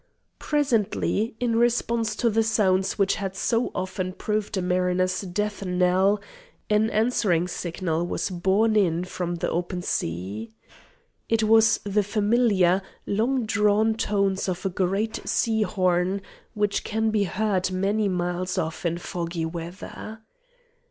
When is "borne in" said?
8.31-9.03